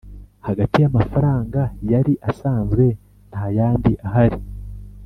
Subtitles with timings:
[0.47, 2.85] hagati y amafaranga yari asanzwe
[3.29, 4.39] ntayandi ahari